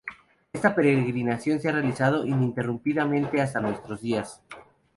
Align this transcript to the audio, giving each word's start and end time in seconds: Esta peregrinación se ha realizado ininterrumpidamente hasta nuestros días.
Esta 0.51 0.73
peregrinación 0.73 1.59
se 1.59 1.69
ha 1.69 1.73
realizado 1.73 2.25
ininterrumpidamente 2.25 3.39
hasta 3.39 3.59
nuestros 3.61 4.01
días. 4.01 4.41